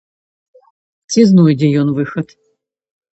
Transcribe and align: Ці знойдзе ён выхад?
Ці 1.15 1.25
знойдзе 1.31 1.69
ён 1.83 1.87
выхад? 1.99 2.27